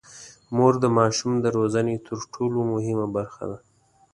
مور 0.55 0.73
د 0.83 0.85
ماشوم 0.97 1.33
د 1.39 1.45
روزنې 1.57 1.95
تر 2.07 2.17
ټولو 2.33 2.59
مهمه 2.73 3.07
برخه 3.15 3.43
ده. 3.51 3.57